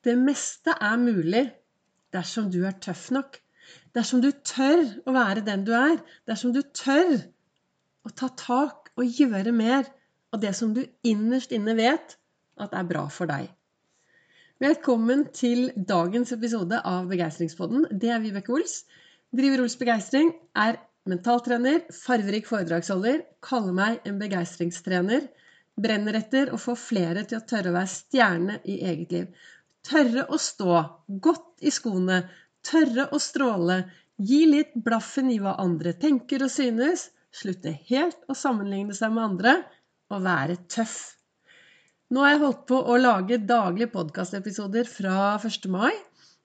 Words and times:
Det 0.00 0.16
meste 0.16 0.72
er 0.80 0.96
mulig 0.96 1.44
dersom 2.14 2.48
du 2.52 2.62
er 2.64 2.78
tøff 2.80 3.10
nok. 3.12 3.36
Dersom 3.94 4.22
du 4.24 4.30
tør 4.32 4.86
å 5.04 5.14
være 5.14 5.44
den 5.44 5.66
du 5.66 5.74
er. 5.76 5.98
Dersom 6.28 6.54
du 6.56 6.62
tør 6.62 7.18
å 8.06 8.12
ta 8.16 8.30
tak 8.38 8.90
og 8.96 9.20
gjøre 9.20 9.52
mer 9.52 9.88
av 10.32 10.40
det 10.40 10.54
som 10.56 10.72
du 10.74 10.82
innerst 11.06 11.52
inne 11.52 11.76
vet 11.76 12.16
at 12.60 12.76
er 12.76 12.86
bra 12.88 13.06
for 13.12 13.28
deg. 13.30 13.50
Velkommen 14.60 15.26
til 15.36 15.70
dagens 15.74 16.32
episode 16.36 16.80
av 16.84 17.08
Begeistringspodden. 17.08 17.86
Det 17.92 18.10
er 18.12 18.20
Vibeke 18.24 18.52
Ols. 18.56 18.82
Driver 19.36 19.64
Ols 19.64 19.76
Begeistring, 19.80 20.32
er 20.56 20.80
mentaltrener, 21.08 21.86
farverik 21.94 22.48
foredragsholder, 22.48 23.22
kaller 23.44 23.76
meg 23.76 24.08
en 24.08 24.18
begeistringstrener. 24.20 25.28
Brenner 25.80 26.18
etter 26.18 26.52
å 26.52 26.60
få 26.60 26.74
flere 26.76 27.24
til 27.24 27.40
å 27.40 27.46
tørre 27.48 27.72
å 27.72 27.78
være 27.78 27.92
stjerne 27.94 28.58
i 28.68 28.82
eget 28.90 29.16
liv. 29.16 29.48
Tørre 29.86 30.26
å 30.28 30.38
stå 30.40 30.76
godt 31.24 31.64
i 31.64 31.72
skoene. 31.72 32.22
Tørre 32.66 33.08
å 33.14 33.20
stråle. 33.22 33.82
Gi 34.20 34.42
litt 34.48 34.74
blaffen 34.84 35.30
i 35.32 35.38
hva 35.40 35.56
andre 35.62 35.94
tenker 35.96 36.44
og 36.44 36.52
synes. 36.52 37.08
Slutte 37.32 37.72
helt 37.88 38.20
å 38.28 38.36
sammenligne 38.36 38.96
seg 38.96 39.14
med 39.14 39.24
andre. 39.24 39.56
Og 40.10 40.24
være 40.26 40.58
tøff. 40.68 40.98
Nå 42.10 42.24
har 42.24 42.34
jeg 42.34 42.42
holdt 42.42 42.62
på 42.66 42.78
å 42.90 42.98
lage 42.98 43.38
daglige 43.46 43.92
podkastepisoder 43.92 44.88
fra 44.90 45.36
1. 45.38 45.68
mai. 45.70 45.94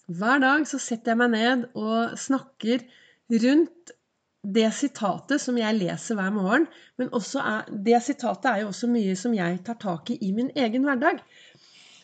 Hver 0.05 0.43
dag 0.43 0.67
så 0.69 0.77
setter 0.77 1.11
jeg 1.13 1.21
meg 1.23 1.31
ned 1.33 1.63
og 1.73 2.13
snakker 2.21 2.83
rundt 3.41 3.95
det 4.45 4.67
sitatet 4.77 5.41
som 5.41 5.57
jeg 5.57 5.77
leser 5.79 6.17
hver 6.19 6.29
morgen. 6.35 6.67
Men 7.01 7.09
er, 7.09 7.65
det 7.87 8.01
sitatet 8.05 8.51
er 8.51 8.61
jo 8.61 8.69
også 8.69 8.89
mye 8.91 9.15
som 9.17 9.33
jeg 9.33 9.63
tar 9.65 9.79
tak 9.81 10.11
i 10.13 10.19
i 10.21 10.31
min 10.35 10.51
egen 10.53 10.85
hverdag. 10.85 11.23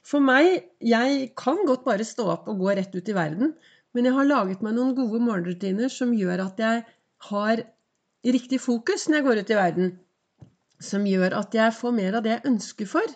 For 0.05 0.23
meg 0.23 0.65
Jeg 0.81 1.31
kan 1.37 1.61
godt 1.67 1.85
bare 1.85 2.07
stå 2.07 2.25
opp 2.33 2.49
og 2.51 2.63
gå 2.63 2.73
rett 2.77 2.95
ut 2.95 3.09
i 3.11 3.15
verden, 3.17 3.53
men 3.93 4.07
jeg 4.07 4.15
har 4.15 4.27
laget 4.27 4.63
meg 4.65 4.75
noen 4.77 4.95
gode 4.97 5.20
morgenrutiner 5.21 5.91
som 5.91 6.13
gjør 6.15 6.45
at 6.48 6.62
jeg 6.63 6.84
har 7.29 7.63
riktig 8.26 8.61
fokus 8.63 9.07
når 9.07 9.20
jeg 9.20 9.27
går 9.27 9.41
ut 9.41 9.51
i 9.51 9.59
verden. 9.59 9.91
Som 10.81 11.05
gjør 11.05 11.35
at 11.41 11.53
jeg 11.53 11.76
får 11.77 11.93
mer 11.93 12.17
av 12.17 12.26
det 12.26 12.34
jeg 12.34 12.48
ønsker 12.53 12.89
for 12.89 13.15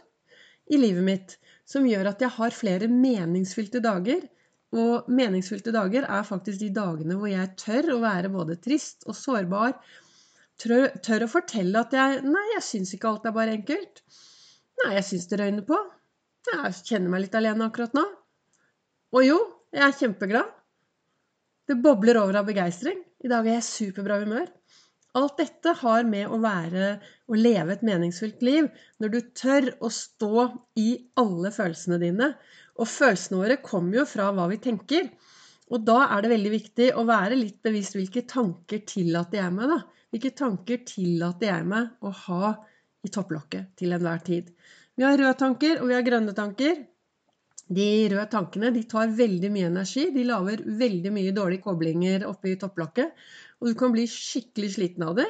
i 0.70 0.80
livet 0.82 1.06
mitt. 1.08 1.36
Som 1.66 1.88
gjør 1.90 2.12
at 2.12 2.22
jeg 2.22 2.34
har 2.38 2.54
flere 2.54 2.90
meningsfylte 2.92 3.82
dager. 3.82 4.22
Og 4.76 5.10
meningsfylte 5.10 5.74
dager 5.74 6.06
er 6.06 6.28
faktisk 6.28 6.60
de 6.62 6.72
dagene 6.76 7.18
hvor 7.18 7.32
jeg 7.32 7.54
tør 7.62 7.96
å 7.96 8.02
være 8.04 8.34
både 8.34 8.60
trist 8.62 9.08
og 9.10 9.18
sårbar. 9.18 9.78
Tør, 10.62 10.90
tør 11.04 11.26
å 11.26 11.32
fortelle 11.32 11.82
at 11.82 11.96
jeg 11.96 12.22
Nei, 12.28 12.46
jeg 12.54 12.66
syns 12.68 12.94
ikke 12.96 13.10
alt 13.10 13.26
er 13.26 13.36
bare 13.36 13.56
enkelt. 13.58 14.04
Nei, 14.84 14.96
jeg 15.00 15.08
syns 15.10 15.30
det 15.32 15.40
røyner 15.42 15.66
på. 15.68 15.80
Jeg 16.46 16.76
kjenner 16.86 17.12
meg 17.12 17.26
litt 17.26 17.38
alene 17.38 17.68
akkurat 17.68 17.96
nå. 17.98 18.04
Og 19.16 19.26
jo, 19.26 19.40
jeg 19.74 19.86
er 19.86 19.98
kjempeglad. 20.00 20.52
Det 21.66 21.78
bobler 21.82 22.20
over 22.22 22.42
av 22.42 22.50
begeistring. 22.50 23.00
I 23.26 23.32
dag 23.32 23.48
er 23.48 23.58
jeg 23.58 23.64
i 23.64 23.70
superbra 23.70 24.20
humør. 24.22 24.52
Alt 25.16 25.40
dette 25.40 25.72
har 25.80 26.04
med 26.08 26.28
å 26.28 26.38
være 26.44 26.90
å 27.32 27.38
leve 27.40 27.74
et 27.74 27.86
meningsfylt 27.88 28.42
liv 28.44 28.68
når 29.00 29.14
du 29.14 29.20
tør 29.40 29.70
å 29.80 29.90
stå 29.94 30.50
i 30.82 30.90
alle 31.22 31.52
følelsene 31.56 32.00
dine. 32.02 32.34
Og 32.76 32.92
følelsene 32.92 33.40
våre 33.40 33.58
kommer 33.64 34.02
jo 34.02 34.06
fra 34.10 34.28
hva 34.36 34.50
vi 34.52 34.60
tenker. 34.62 35.08
Og 35.72 35.86
da 35.88 36.02
er 36.12 36.22
det 36.22 36.34
veldig 36.36 36.52
viktig 36.54 36.90
å 37.00 37.08
være 37.08 37.40
litt 37.40 37.62
bevisst 37.66 37.96
hvilke 37.98 38.26
tanker 38.30 38.84
tillater 38.86 39.40
jeg 39.40 39.56
meg, 39.56 39.72
da. 39.72 39.80
Hvilke 40.14 40.36
tanker 40.38 40.84
tillater 40.88 41.50
jeg 41.50 41.70
meg 41.72 42.06
å 42.06 42.12
ha 42.28 42.52
i 43.06 43.12
topplokket 43.12 43.74
til 43.80 43.96
enhver 43.96 44.22
tid. 44.26 44.52
Vi 44.96 45.04
har 45.04 45.18
røde 45.20 45.36
tanker, 45.40 45.82
og 45.82 45.90
vi 45.90 45.98
har 45.98 46.06
grønne 46.06 46.36
tanker. 46.36 46.84
De 47.66 47.88
røde 48.12 48.30
tankene 48.32 48.70
de 48.76 48.84
tar 48.88 49.12
veldig 49.18 49.50
mye 49.52 49.70
energi. 49.72 50.08
De 50.16 50.24
lager 50.28 50.64
veldig 50.80 51.12
mye 51.14 51.34
dårlige 51.36 51.66
koblinger 51.66 52.28
oppe 52.30 52.54
i 52.54 52.58
topplokket. 52.62 53.14
Og 53.60 53.72
du 53.72 53.78
kan 53.80 53.94
bli 53.96 54.06
skikkelig 54.10 54.76
sliten 54.76 55.08
av 55.08 55.18
det. 55.20 55.28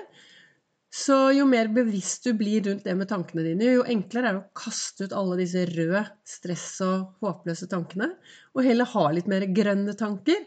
Så 0.95 1.15
jo 1.35 1.47
mer 1.49 1.67
bevisst 1.75 2.27
du 2.27 2.35
blir 2.39 2.61
rundt 2.63 2.85
det 2.87 2.93
med 2.95 3.09
tankene 3.09 3.43
dine, 3.43 3.73
jo 3.75 3.81
enklere 3.91 4.29
er 4.29 4.37
det 4.37 4.43
å 4.45 4.55
kaste 4.55 5.09
ut 5.09 5.15
alle 5.17 5.35
disse 5.41 5.65
røde 5.67 6.05
stress- 6.29 6.79
og 6.85 7.25
håpløse 7.25 7.67
tankene. 7.71 8.13
Og 8.55 8.63
heller 8.63 8.87
ha 8.93 9.03
litt 9.11 9.27
mer 9.31 9.43
grønne 9.57 9.97
tanker. 9.99 10.45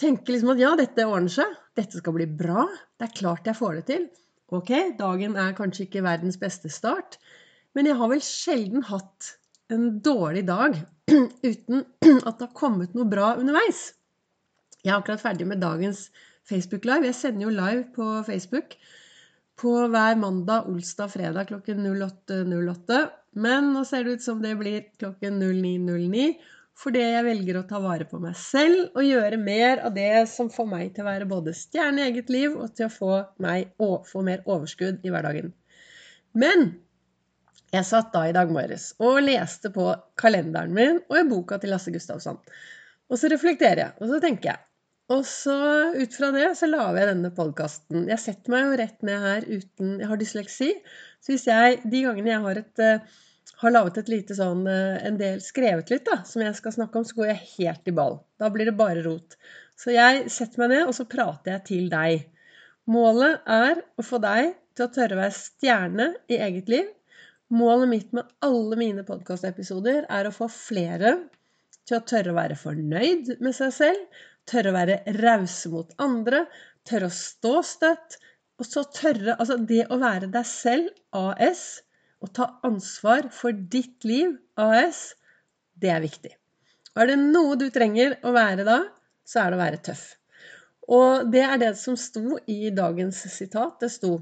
Tenke 0.00 0.34
liksom 0.34 0.52
at 0.52 0.60
ja, 0.60 0.74
dette 0.76 1.06
ordner 1.08 1.32
seg. 1.32 1.56
Dette 1.78 2.02
skal 2.02 2.16
bli 2.16 2.26
bra. 2.28 2.66
Det 2.98 3.08
er 3.08 3.16
klart 3.16 3.48
jeg 3.48 3.56
får 3.56 3.78
det 3.78 3.86
til. 3.88 4.04
Ok, 4.52 4.74
dagen 4.98 5.38
er 5.40 5.56
kanskje 5.56 5.86
ikke 5.86 6.04
verdens 6.04 6.36
beste 6.38 6.68
start, 6.68 7.16
men 7.74 7.90
jeg 7.90 7.98
har 7.98 8.10
vel 8.10 8.22
sjelden 8.24 8.84
hatt 8.88 9.34
en 9.72 9.88
dårlig 10.04 10.44
dag 10.48 10.76
uten 11.50 11.84
at 12.28 12.38
det 12.38 12.46
har 12.46 12.54
kommet 12.56 12.94
noe 12.94 13.08
bra 13.10 13.34
underveis. 13.40 13.88
Jeg 14.84 14.92
er 14.92 14.98
akkurat 14.98 15.22
ferdig 15.22 15.48
med 15.48 15.62
dagens 15.64 16.08
Facebook 16.48 16.84
Live. 16.84 17.08
Jeg 17.08 17.18
sender 17.18 17.46
jo 17.46 17.54
live 17.54 17.86
på 17.94 18.08
Facebook 18.26 18.76
på 19.60 19.72
hver 19.88 20.18
mandag, 20.20 20.68
olsdag, 20.68 21.12
fredag 21.14 21.48
klokken 21.48 21.86
08.08. 21.86 23.04
Men 23.40 23.72
nå 23.74 23.84
ser 23.88 24.04
det 24.04 24.18
ut 24.18 24.26
som 24.26 24.42
det 24.42 24.52
blir 24.60 24.84
klokken 25.00 25.40
09.09. 25.40 26.34
Fordi 26.78 27.02
jeg 27.04 27.26
velger 27.28 27.60
å 27.60 27.66
ta 27.70 27.78
vare 27.82 28.06
på 28.10 28.18
meg 28.18 28.34
selv 28.38 28.96
og 28.98 29.06
gjøre 29.06 29.38
mer 29.38 29.84
av 29.86 29.94
det 29.94 30.24
som 30.30 30.50
får 30.50 30.66
meg 30.66 30.88
til 30.94 31.04
å 31.04 31.08
være 31.08 31.28
både 31.30 31.54
stjerne 31.54 32.02
i 32.02 32.08
eget 32.08 32.32
liv 32.34 32.56
og 32.56 32.72
til 32.74 32.88
å 32.88 32.94
få 32.94 33.18
meg 33.42 33.70
å 33.78 34.00
få 34.08 34.24
mer 34.26 34.42
overskudd 34.42 35.06
i 35.06 35.12
hverdagen. 35.14 35.52
Men 36.34 36.72
jeg 37.74 37.86
satt 37.88 38.12
da 38.14 38.22
i 38.28 38.34
dag 38.36 38.52
morges 38.54 38.92
og 39.02 39.22
leste 39.24 39.70
på 39.74 39.88
kalenderen 40.20 40.74
min 40.76 41.00
og 41.08 41.18
i 41.18 41.26
boka 41.26 41.58
til 41.58 41.74
Lasse 41.74 41.92
Gustavsson. 41.94 42.38
Og 43.10 43.20
så 43.20 43.30
reflekterer 43.32 43.82
jeg, 43.82 43.96
og 44.00 44.10
så 44.10 44.20
tenker 44.22 44.52
jeg. 44.52 44.62
Og 45.12 45.26
så 45.28 45.56
ut 45.92 46.14
fra 46.16 46.30
det 46.32 46.46
så 46.56 46.68
lager 46.70 47.02
jeg 47.02 47.10
denne 47.10 47.30
podkasten. 47.36 48.06
Jeg 48.08 48.22
setter 48.22 48.54
meg 48.54 48.64
jo 48.64 48.78
rett 48.80 49.02
ned 49.04 49.26
her 49.26 49.44
uten 49.50 49.98
Jeg 50.00 50.08
har 50.08 50.20
dysleksi. 50.20 50.70
Så 51.20 51.34
hvis 51.34 51.44
jeg 51.50 51.82
de 51.92 52.00
gangene 52.06 52.32
jeg 52.32 52.44
har, 52.46 52.60
et, 52.62 52.80
uh, 52.80 53.52
har 53.60 53.74
laget 53.74 54.00
et 54.00 54.12
lite 54.14 54.36
sånn 54.38 54.64
uh, 54.64 54.96
en 55.04 55.20
del 55.20 55.42
skrevet 55.44 55.92
litt, 55.92 56.06
da, 56.08 56.22
som 56.28 56.44
jeg 56.44 56.56
skal 56.56 56.76
snakke 56.78 57.00
om, 57.00 57.04
så 57.04 57.18
går 57.18 57.34
jeg 57.34 57.50
helt 57.58 57.92
i 57.92 57.96
ball. 58.00 58.18
Da 58.40 58.48
blir 58.54 58.70
det 58.70 58.78
bare 58.80 59.04
rot. 59.04 59.36
Så 59.76 59.92
jeg 59.92 60.24
setter 60.32 60.64
meg 60.64 60.72
ned, 60.72 60.86
og 60.88 60.96
så 60.96 61.08
prater 61.10 61.58
jeg 61.58 61.66
til 61.68 61.92
deg. 61.92 62.24
Målet 62.88 63.44
er 63.50 63.82
å 64.00 64.04
få 64.04 64.22
deg 64.24 64.54
til 64.76 64.86
å 64.86 64.92
tørre 64.94 65.18
å 65.18 65.20
være 65.20 65.36
stjerne 65.36 66.12
i 66.32 66.40
eget 66.40 66.72
liv 66.72 66.88
Målet 67.52 67.88
mitt 67.88 68.12
med 68.16 68.30
alle 68.44 68.76
mine 68.80 69.04
podkastepisoder 69.04 70.06
er 70.08 70.26
å 70.28 70.32
få 70.32 70.48
flere 70.48 71.16
til 71.84 71.98
å 71.98 72.04
tørre 72.08 72.32
å 72.32 72.38
være 72.38 72.56
fornøyd 72.56 73.34
med 73.44 73.56
seg 73.56 73.74
selv, 73.76 74.22
tørre 74.48 74.72
å 74.72 74.76
være 74.76 75.16
rause 75.20 75.72
mot 75.72 75.90
andre, 76.00 76.44
tørre 76.88 77.10
å 77.10 77.16
stå 77.16 77.58
støtt. 77.66 78.16
Og 78.60 78.68
så 78.68 78.84
tørre 78.94 79.34
Altså, 79.34 79.58
det 79.58 79.84
å 79.90 79.98
være 80.00 80.30
deg 80.32 80.46
selv, 80.48 80.88
AS, 81.12 81.82
og 82.24 82.32
ta 82.38 82.48
ansvar 82.64 83.28
for 83.34 83.52
ditt 83.52 84.06
liv, 84.08 84.36
AS, 84.56 85.12
det 85.74 85.90
er 85.92 86.04
viktig. 86.04 86.32
Og 86.94 87.02
er 87.02 87.10
det 87.12 87.18
noe 87.20 87.56
du 87.60 87.66
trenger 87.74 88.16
å 88.24 88.32
være 88.32 88.64
da, 88.64 88.78
så 89.26 89.42
er 89.42 89.50
det 89.50 89.58
å 89.58 89.64
være 89.64 89.82
tøff. 89.90 90.04
Og 90.94 91.28
det 91.32 91.42
er 91.44 91.58
det 91.60 91.72
som 91.80 91.96
sto 91.98 92.38
i 92.46 92.70
dagens 92.74 93.24
sitat. 93.32 93.80
Det 93.82 93.90
sto 93.92 94.18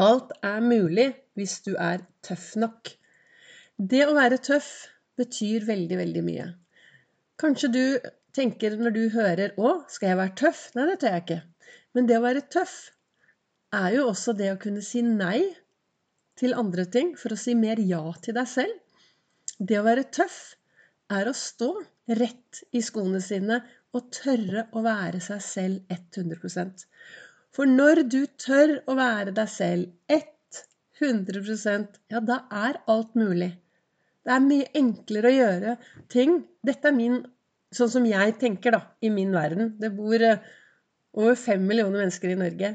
Alt 0.00 0.32
er 0.46 0.62
mulig 0.64 1.10
hvis 1.36 1.58
du 1.66 1.74
er 1.76 2.04
tøff 2.24 2.54
nok. 2.60 2.88
Det 3.76 4.00
å 4.06 4.14
være 4.16 4.38
tøff 4.44 4.70
betyr 5.20 5.66
veldig, 5.68 5.98
veldig 6.00 6.22
mye. 6.24 6.46
Kanskje 7.40 7.70
du 7.74 7.84
tenker 8.36 8.76
når 8.80 8.94
du 8.96 9.02
hører 9.12 9.52
'Å, 9.56 9.72
skal 9.88 10.12
jeg 10.12 10.20
være 10.20 10.36
tøff?' 10.40 10.64
Nei, 10.76 10.86
det 10.90 10.98
tør 11.02 11.16
jeg 11.16 11.24
ikke. 11.24 11.40
Men 11.94 12.08
det 12.08 12.16
å 12.16 12.24
være 12.24 12.46
tøff 12.56 12.76
er 13.76 13.96
jo 13.96 14.06
også 14.10 14.36
det 14.38 14.52
å 14.54 14.60
kunne 14.62 14.82
si 14.84 15.02
nei 15.02 15.40
til 16.40 16.56
andre 16.56 16.86
ting 16.88 17.12
for 17.18 17.34
å 17.34 17.40
si 17.40 17.54
mer 17.58 17.80
ja 17.92 18.02
til 18.24 18.36
deg 18.38 18.48
selv. 18.48 18.76
Det 19.58 19.78
å 19.80 19.86
være 19.86 20.08
tøff 20.16 20.38
er 21.12 21.28
å 21.28 21.36
stå 21.36 21.72
rett 22.20 22.62
i 22.72 22.80
skoene 22.84 23.20
sine 23.24 23.60
og 23.92 24.08
tørre 24.14 24.68
å 24.72 24.82
være 24.86 25.20
seg 25.24 25.42
selv 25.44 25.92
100 25.92 26.86
for 27.54 27.70
når 27.70 28.04
du 28.12 28.22
tør 28.40 28.76
å 28.86 28.96
være 28.98 29.34
deg 29.36 29.50
selv 29.50 30.14
100% 31.00 31.98
ja, 32.12 32.20
da 32.20 32.42
er 32.52 32.78
alt 32.90 33.16
mulig. 33.18 33.50
Det 34.24 34.34
er 34.34 34.44
mye 34.44 34.68
enklere 34.76 35.30
å 35.30 35.36
gjøre 35.36 35.76
ting. 36.12 36.42
Dette 36.66 36.90
er 36.90 36.96
min 36.96 37.20
Sånn 37.70 37.90
som 37.92 38.06
jeg 38.08 38.32
tenker, 38.40 38.74
da, 38.74 38.80
i 38.98 39.12
min 39.14 39.30
verden. 39.30 39.76
Det 39.78 39.92
bor 39.94 40.18
eh, 40.26 40.40
over 41.14 41.36
fem 41.38 41.62
millioner 41.62 42.00
mennesker 42.00 42.32
i 42.32 42.38
Norge. 42.40 42.70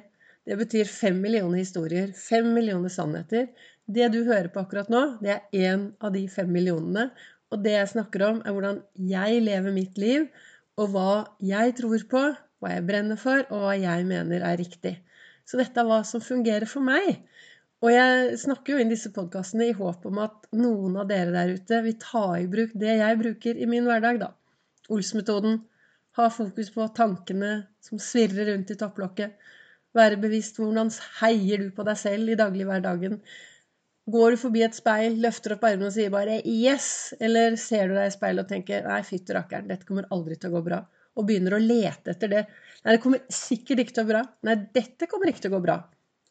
Det 0.48 0.56
betyr 0.56 0.88
fem 0.88 1.18
millioner 1.20 1.60
historier. 1.60 2.14
Fem 2.16 2.48
millioner 2.56 2.94
sannheter. 2.94 3.50
Det 3.86 4.08
du 4.14 4.22
hører 4.24 4.48
på 4.54 4.62
akkurat 4.64 4.88
nå, 4.94 5.02
det 5.20 5.34
er 5.34 5.74
én 5.74 5.90
av 6.00 6.14
de 6.16 6.24
fem 6.32 6.48
millionene. 6.48 7.10
Og 7.52 7.60
det 7.66 7.76
jeg 7.76 7.92
snakker 7.92 8.24
om, 8.30 8.40
er 8.40 8.56
hvordan 8.56 8.80
jeg 9.12 9.44
lever 9.44 9.76
mitt 9.76 10.00
liv, 10.00 10.30
og 10.80 10.96
hva 10.96 11.12
jeg 11.44 11.76
tror 11.82 12.08
på, 12.12 12.24
hva 12.62 12.76
jeg 12.76 12.86
brenner 12.88 13.20
for, 13.20 13.44
og 13.52 13.66
hva 13.66 13.76
jeg 13.78 14.06
mener 14.08 14.46
er 14.46 14.60
riktig. 14.62 14.96
Så 15.46 15.60
dette 15.60 15.82
er 15.82 15.88
hva 15.90 16.02
som 16.08 16.24
fungerer 16.24 16.68
for 16.70 16.86
meg. 16.86 17.22
Og 17.84 17.92
jeg 17.92 18.38
snakker 18.42 18.74
jo 18.74 18.82
inn 18.82 18.90
disse 18.90 19.12
podkastene 19.14 19.68
i 19.70 19.76
håp 19.78 20.06
om 20.10 20.22
at 20.24 20.48
noen 20.58 20.96
av 21.02 21.10
dere 21.10 21.34
der 21.36 21.54
ute 21.58 21.82
vil 21.86 21.98
ta 22.02 22.26
i 22.40 22.48
bruk 22.50 22.74
det 22.82 22.98
jeg 23.02 23.20
bruker 23.20 23.60
i 23.60 23.68
min 23.70 23.86
hverdag, 23.86 24.22
da. 24.24 24.32
Ols-metoden. 24.90 25.60
Ha 26.16 26.30
fokus 26.32 26.72
på 26.72 26.88
tankene 26.96 27.52
som 27.84 28.00
svirrer 28.02 28.50
rundt 28.54 28.72
i 28.72 28.80
topplokket. 28.80 29.36
Være 29.96 30.20
bevisst 30.20 30.58
hvordan 30.60 30.90
heier 31.20 31.62
du 31.62 31.70
på 31.76 31.84
deg 31.88 32.00
selv 32.00 32.32
i 32.32 32.40
daglighverdagen. 32.40 33.20
Går 34.16 34.36
du 34.36 34.40
forbi 34.40 34.62
et 34.62 34.78
speil, 34.78 35.16
løfter 35.22 35.56
opp 35.56 35.64
armene 35.68 35.90
og 35.90 35.96
sier 35.96 36.12
bare 36.14 36.42
'yes', 36.42 37.16
eller 37.20 37.56
ser 37.58 37.88
du 37.90 37.96
deg 37.96 38.08
i 38.08 38.16
speilet 38.16 38.46
og 38.46 38.50
tenker 38.50 38.84
'nei, 38.86 39.02
fytti 39.04 39.34
rakkeren, 39.34 39.68
dette 39.68 39.88
kommer 39.88 40.06
aldri 40.12 40.36
til 40.38 40.52
å 40.52 40.56
gå 40.58 40.62
bra', 40.68 40.84
og 41.16 41.28
begynner 41.28 41.56
å 41.56 41.62
lete 41.62 42.14
etter 42.14 42.32
det. 42.32 42.44
'Nei, 42.84 42.96
det 42.96 43.02
kommer 43.04 43.24
sikkert 43.34 43.82
ikke 43.82 43.96
til 43.96 44.04
å 44.04 44.08
gå 44.08 44.14
bra'. 44.14 44.26
'Nei, 44.46 44.56
dette 44.76 45.10
kommer 45.12 45.32
ikke 45.32 45.46
til 45.46 45.54
å 45.54 45.58
gå 45.58 45.64
bra'. 45.66 45.80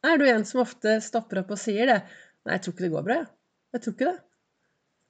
Er 0.05 0.21
du 0.21 0.27
en 0.29 0.45
som 0.45 0.63
ofte 0.63 0.99
stopper 1.03 1.43
opp 1.43 1.55
og 1.57 1.61
sier 1.61 1.91
det? 1.91 2.01
'Nei, 2.45 2.57
jeg 2.57 2.65
tror 2.65 2.75
ikke 2.75 2.87
det 2.87 2.95
går 2.95 3.07
bra, 3.09 3.17
jeg. 3.23 3.31
Jeg 3.75 3.85
tror 3.85 3.97
ikke 3.97 4.11
det'. 4.11 4.21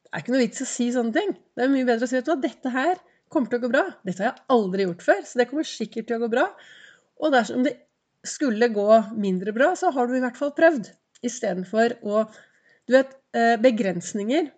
Det 0.05 0.13
er 0.13 0.23
ikke 0.23 0.35
noe 0.35 0.45
vits 0.45 0.63
å 0.63 0.69
si 0.71 0.87
sånne 0.95 1.17
ting. 1.17 1.35
Det 1.57 1.65
er 1.65 1.73
mye 1.73 1.89
bedre 1.89 2.07
å 2.07 2.11
si 2.11 2.21
hva, 2.23 2.37
dette 2.39 2.71
her 2.71 3.01
kommer 3.35 3.51
til 3.51 3.59
å 3.59 3.65
gå 3.65 3.71
bra. 3.73 3.85
Dette 4.07 4.23
har 4.23 4.31
jeg 4.31 4.47
aldri 4.55 4.87
gjort 4.87 5.03
før, 5.03 5.23
så 5.27 5.41
det 5.41 5.49
kommer 5.51 5.67
sikkert 5.67 6.07
til 6.07 6.17
å 6.17 6.23
gå 6.23 6.29
bra. 6.31 6.45
Og 7.19 7.35
dersom 7.35 7.65
det 7.67 7.75
skulle 8.25 8.71
gå 8.73 8.89
mindre 9.19 9.53
bra, 9.57 9.73
så 9.77 9.91
har 9.95 10.07
du 10.07 10.15
i 10.17 10.23
hvert 10.23 10.39
fall 10.39 10.55
prøvd. 10.57 10.93
Istedenfor 11.25 11.99
å 12.03 12.27
Du 12.85 12.93
vet, 12.93 13.15
eh, 13.33 13.57
begrensninger 13.57 14.51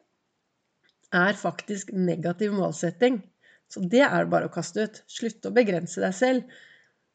er 1.14 1.36
faktisk 1.38 1.92
negativ 1.94 2.50
målsetting. 2.50 3.20
Så 3.72 3.82
det 3.82 4.04
er 4.06 4.24
det 4.24 4.32
bare 4.32 4.48
å 4.48 4.52
kaste 4.54 4.86
ut. 4.86 5.02
Slutte 5.10 5.50
å 5.50 5.56
begrense 5.56 6.02
deg 6.02 6.14
selv. 6.16 6.58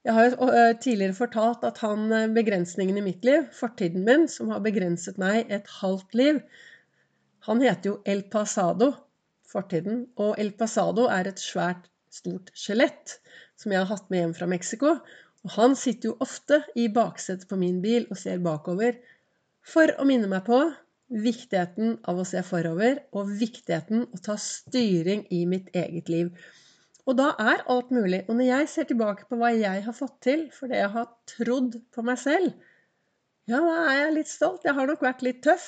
Jeg 0.05 0.17
har 0.17 0.27
jo 0.27 0.49
eh, 0.49 0.73
tidligere 0.81 1.15
fortalt 1.15 1.63
at 1.67 1.79
han 1.85 2.07
eh, 2.09 2.27
begrensningen 2.33 2.97
i 2.97 3.05
mitt 3.05 3.25
liv, 3.27 3.45
fortiden 3.53 4.03
min, 4.07 4.27
som 4.31 4.49
har 4.49 4.63
begrenset 4.65 5.19
meg 5.21 5.51
et 5.53 5.69
halvt 5.79 6.17
liv, 6.17 6.41
han 7.47 7.61
heter 7.61 7.89
jo 7.89 7.93
El 8.05 8.21
Pasado, 8.29 8.91
fortiden. 9.49 10.03
Og 10.21 10.37
El 10.41 10.51
Pasado 10.57 11.07
er 11.09 11.29
et 11.29 11.41
svært, 11.41 11.87
stort 12.11 12.51
skjelett 12.57 13.15
som 13.57 13.71
jeg 13.71 13.79
har 13.79 13.89
hatt 13.89 14.09
med 14.11 14.19
hjem 14.19 14.35
fra 14.37 14.47
Mexico. 14.51 14.91
Og 15.41 15.53
han 15.55 15.73
sitter 15.79 16.11
jo 16.11 16.17
ofte 16.21 16.59
i 16.77 16.85
baksetet 16.93 17.47
på 17.49 17.57
min 17.57 17.79
bil 17.81 18.05
og 18.11 18.19
ser 18.19 18.43
bakover 18.43 18.99
for 19.65 19.93
å 19.97 20.05
minne 20.05 20.29
meg 20.29 20.43
på 20.45 20.59
viktigheten 21.11 21.97
av 22.07 22.21
å 22.21 22.25
se 22.27 22.41
forover, 22.45 23.03
og 23.11 23.31
viktigheten 23.39 24.07
å 24.07 24.19
ta 24.23 24.37
styring 24.39 25.25
i 25.33 25.43
mitt 25.49 25.69
eget 25.75 26.09
liv. 26.11 26.31
Og 27.09 27.17
da 27.17 27.31
er 27.41 27.63
alt 27.71 27.89
mulig. 27.93 28.23
Og 28.29 28.37
når 28.37 28.47
jeg 28.47 28.69
ser 28.71 28.89
tilbake 28.89 29.25
på 29.29 29.39
hva 29.39 29.51
jeg 29.55 29.83
har 29.85 29.95
fått 29.97 30.19
til 30.23 30.45
fordi 30.53 30.77
jeg 30.77 30.91
har 30.93 31.09
trodd 31.29 31.79
på 31.93 32.05
meg 32.05 32.19
selv, 32.21 32.51
ja, 33.49 33.57
da 33.57 33.77
er 33.89 33.97
jeg 34.03 34.17
litt 34.19 34.31
stolt. 34.31 34.65
Jeg 34.67 34.77
har 34.77 34.87
nok 34.87 35.01
vært 35.03 35.23
litt 35.25 35.41
tøff. 35.43 35.65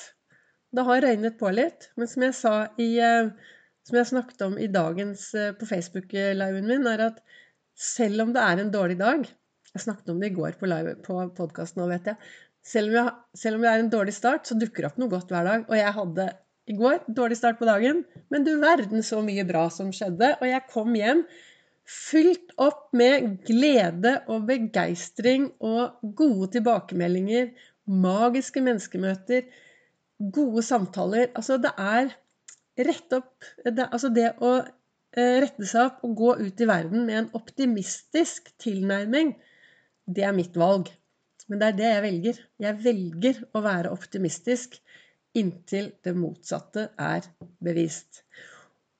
Det 0.74 0.84
har 0.86 1.02
røynet 1.04 1.36
på 1.40 1.50
litt. 1.52 1.90
Men 1.98 2.10
som 2.10 2.24
jeg 2.24 2.34
i 2.82 2.90
eh, 3.02 3.32
Som 3.84 3.98
jeg 3.98 4.08
snakket 4.08 4.42
om 4.46 4.54
i 4.56 4.70
dagens 4.72 5.26
eh, 5.36 5.50
på 5.52 5.66
Facebook-liven 5.68 6.70
min, 6.70 6.86
er 6.88 7.02
at 7.10 7.18
selv 7.76 8.22
om 8.24 8.32
det 8.32 8.40
er 8.40 8.62
en 8.62 8.70
dårlig 8.72 8.96
dag 8.96 9.26
Jeg 9.74 9.82
snakket 9.82 10.08
om 10.08 10.22
det 10.22 10.30
i 10.30 10.34
går 10.38 10.56
på, 10.56 10.70
live, 10.70 10.94
på 11.04 11.18
podkasten 11.36 11.82
nå, 11.82 11.90
vet 11.90 12.06
jeg. 12.08 12.16
Selv 12.64 12.90
om, 12.90 12.96
jeg. 12.96 13.12
selv 13.36 13.58
om 13.58 13.64
det 13.64 13.70
er 13.70 13.82
en 13.82 13.92
dårlig 13.92 14.14
start, 14.16 14.48
så 14.48 14.56
dukker 14.56 14.84
det 14.84 14.90
opp 14.92 15.00
noe 15.00 15.12
godt 15.12 15.32
hver 15.32 15.44
dag. 15.48 15.66
Og 15.68 15.76
jeg 15.76 15.96
hadde 15.98 16.28
i 16.70 16.76
går. 16.78 17.02
Dårlig 17.16 17.36
start 17.36 17.58
på 17.60 17.68
dagen. 17.68 18.04
Men 18.32 18.46
du 18.46 18.54
verden 18.62 19.04
så 19.04 19.20
mye 19.24 19.44
bra 19.48 19.66
som 19.72 19.92
skjedde. 19.94 20.34
Og 20.40 20.48
jeg 20.48 20.64
kom 20.72 20.96
hjem 20.96 21.24
fylt 21.84 22.54
opp 22.64 22.86
med 22.96 23.42
glede 23.44 24.16
og 24.32 24.46
begeistring 24.48 25.50
og 25.60 26.00
gode 26.16 26.54
tilbakemeldinger. 26.56 27.52
Magiske 27.84 28.64
menneskemøter. 28.64 29.44
Gode 30.32 30.64
samtaler. 30.64 31.28
Altså, 31.36 31.60
det 31.60 31.74
er 31.76 32.14
rett 32.80 33.18
opp 33.18 33.44
det, 33.64 33.90
Altså, 33.90 34.08
det 34.08 34.32
å 34.40 34.56
eh, 34.62 35.40
rette 35.44 35.68
seg 35.68 35.90
opp 35.90 36.04
og 36.08 36.16
gå 36.18 36.34
ut 36.40 36.64
i 36.64 36.70
verden 36.70 37.04
med 37.04 37.20
en 37.20 37.32
optimistisk 37.36 38.54
tilnærming, 38.62 39.34
det 40.08 40.24
er 40.24 40.36
mitt 40.36 40.56
valg. 40.56 40.88
Men 41.50 41.60
det 41.60 41.68
er 41.68 41.78
det 41.78 41.88
jeg 41.90 42.04
velger. 42.04 42.42
Jeg 42.64 42.80
velger 42.84 43.40
å 43.52 43.62
være 43.64 43.92
optimistisk 43.94 44.78
inntil 45.36 45.90
det 46.06 46.14
motsatte 46.16 46.88
er 47.00 47.26
bevist. 47.64 48.22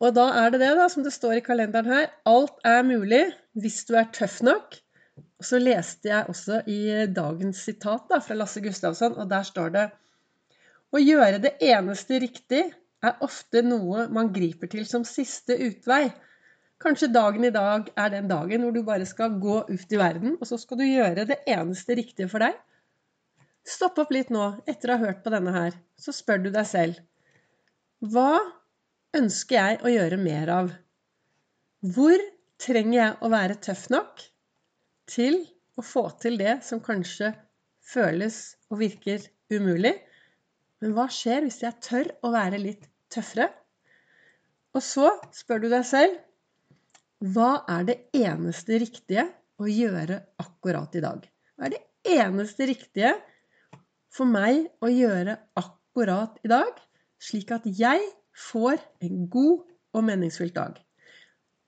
Og 0.03 0.13
da 0.17 0.27
er 0.43 0.53
det 0.53 0.61
det, 0.61 0.73
da, 0.77 0.89
som 0.91 1.05
det 1.07 1.15
står 1.15 1.39
i 1.39 1.45
kalenderen 1.47 1.93
her. 1.93 2.09
Alt 2.29 2.59
er 2.67 2.83
mulig 2.87 3.23
hvis 3.61 3.85
du 3.89 3.95
er 3.97 4.11
tøff 4.13 4.41
nok. 4.45 4.77
Og 5.41 5.47
så 5.47 5.61
leste 5.63 6.11
jeg 6.11 6.31
også 6.31 6.63
i 6.71 6.81
dagens 7.15 7.63
sitat 7.69 8.09
da, 8.11 8.21
fra 8.25 8.37
Lasse 8.37 8.63
Gustavsson, 8.65 9.17
og 9.21 9.31
der 9.31 9.47
står 9.47 9.75
det 9.75 9.85
Å 10.95 11.01
gjøre 11.01 11.41
det 11.43 11.57
eneste 11.65 12.21
riktig 12.23 12.65
er 13.05 13.25
ofte 13.25 13.63
noe 13.65 14.07
man 14.13 14.33
griper 14.35 14.71
til 14.73 14.87
som 14.89 15.05
siste 15.07 15.57
utvei. 15.61 16.09
Kanskje 16.85 17.09
dagen 17.09 17.47
i 17.49 17.53
dag 17.53 17.87
er 17.97 18.11
den 18.13 18.27
dagen 18.29 18.61
hvor 18.61 18.75
du 18.75 18.83
bare 18.85 19.07
skal 19.09 19.39
gå 19.41 19.63
ut 19.71 19.93
i 19.95 19.99
verden, 19.99 20.35
og 20.37 20.49
så 20.49 20.59
skal 20.61 20.83
du 20.83 20.85
gjøre 20.85 21.25
det 21.31 21.39
eneste 21.49 21.97
riktige 21.97 22.29
for 22.29 22.45
deg. 22.45 22.59
Stopp 23.65 24.03
opp 24.03 24.11
litt 24.13 24.29
nå 24.35 24.51
etter 24.69 24.93
å 24.93 24.99
ha 24.99 25.07
hørt 25.07 25.23
på 25.25 25.33
denne 25.33 25.55
her. 25.55 25.79
Så 25.97 26.13
spør 26.13 26.43
du 26.45 26.51
deg 26.53 26.69
selv 26.69 27.01
Hva 28.05 28.37
ønsker 29.17 29.57
jeg 29.57 29.79
å 29.81 29.93
gjøre 29.95 30.19
mer 30.21 30.53
av? 30.53 30.69
Hvor 31.97 32.21
trenger 32.61 32.99
jeg 32.99 33.17
å 33.25 33.33
være 33.33 33.57
tøff 33.65 33.87
nok 33.95 34.21
til 35.09 35.41
å 35.81 35.85
få 35.85 36.05
til 36.21 36.37
det 36.41 36.59
som 36.69 36.85
kanskje 36.85 37.33
føles 37.95 38.43
og 38.69 38.83
virker 38.85 39.25
umulig? 39.49 39.95
Men 40.85 40.93
hva 40.93 41.09
skjer 41.09 41.47
hvis 41.47 41.63
jeg 41.65 41.81
tør 41.81 42.13
å 42.21 42.35
være 42.37 42.61
litt 42.61 42.85
tøffere? 43.09 43.49
Og 44.77 44.85
så 44.85 45.09
spør 45.33 45.65
du 45.65 45.71
deg 45.73 45.89
selv 45.89 46.21
hva 47.25 47.65
er 47.71 47.87
det 47.89 47.97
eneste 48.17 48.79
riktige 48.83 49.25
å 49.57 49.69
gjøre 49.71 50.19
akkurat 50.43 50.97
i 50.99 51.03
dag? 51.05 51.23
Hva 51.57 51.69
er 51.69 51.77
det 51.77 51.85
eneste 52.19 52.67
riktige 52.69 53.15
for 54.15 54.29
meg 54.29 54.67
å 54.85 54.91
gjøre 54.93 55.39
akkurat 55.59 56.37
i 56.45 56.51
dag, 56.53 56.75
slik 57.23 57.53
at 57.55 57.65
jeg 57.67 58.03
får 58.35 58.83
en 59.07 59.29
god 59.31 59.63
og 59.95 60.05
meningsfylt 60.07 60.55
dag. 60.57 60.77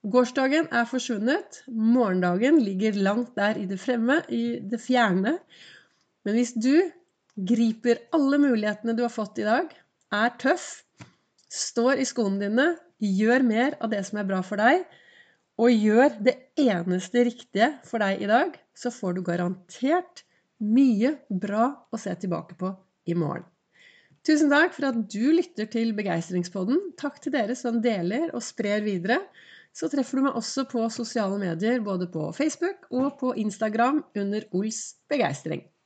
Gårsdagen 0.07 0.69
er 0.75 0.87
forsvunnet, 0.87 1.63
morgendagen 1.67 2.61
ligger 2.63 2.99
langt 3.03 3.33
der 3.39 3.59
i 3.59 3.67
det 3.71 3.79
fremme, 3.83 4.21
i 4.31 4.59
det 4.63 4.79
fjerne. 4.83 5.39
Men 6.27 6.37
hvis 6.37 6.55
du 6.55 6.75
griper 7.37 8.05
alle 8.15 8.39
mulighetene 8.43 8.95
du 8.95 9.03
har 9.03 9.15
fått 9.15 9.41
i 9.43 9.47
dag, 9.47 9.73
er 10.15 10.37
tøff, 10.39 10.85
står 11.51 12.03
i 12.03 12.07
skoene 12.07 12.39
dine, 12.45 12.69
gjør 13.03 13.43
mer 13.47 13.75
av 13.83 13.91
det 13.93 14.05
som 14.07 14.21
er 14.21 14.29
bra 14.29 14.43
for 14.47 14.63
deg, 14.63 14.85
og 15.57 15.73
gjør 15.73 16.19
det 16.21 16.37
eneste 16.61 17.25
riktige 17.29 17.71
for 17.89 18.03
deg 18.05 18.23
i 18.25 18.31
dag, 18.31 18.57
så 18.77 18.93
får 18.93 19.17
du 19.17 19.25
garantert 19.25 20.25
mye 20.61 21.17
bra 21.29 21.69
å 21.93 22.01
se 22.01 22.13
tilbake 22.21 22.57
på 22.61 22.73
i 23.09 23.17
morgen. 23.17 23.45
Tusen 24.27 24.51
takk 24.51 24.73
for 24.75 24.89
at 24.89 24.97
du 25.13 25.31
lytter 25.37 25.69
til 25.71 25.93
Begeistringspodden. 25.95 26.81
Takk 26.99 27.21
til 27.23 27.35
dere 27.37 27.55
som 27.55 27.79
deler 27.83 28.33
og 28.35 28.43
sprer 28.43 28.83
videre. 28.83 29.21
Så 29.77 29.87
treffer 29.93 30.19
du 30.19 30.25
meg 30.25 30.39
også 30.39 30.65
på 30.71 30.83
sosiale 30.91 31.37
medier, 31.39 31.79
både 31.85 32.09
på 32.11 32.33
Facebook 32.35 32.89
og 32.91 33.21
på 33.21 33.35
Instagram 33.39 34.03
under 34.19 34.49
Ols 34.57 34.97
begeistring. 35.13 35.67